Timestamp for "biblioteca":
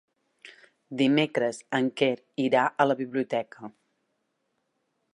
3.05-3.73